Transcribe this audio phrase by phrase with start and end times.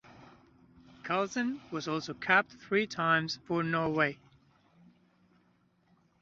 [1.03, 4.17] Karlsen was also capped three times for Norway.